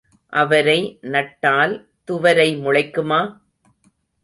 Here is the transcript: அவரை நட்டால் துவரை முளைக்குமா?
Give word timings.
அவரை 0.33 0.77
நட்டால் 1.01 1.75
துவரை 2.03 2.49
முளைக்குமா? 2.57 3.21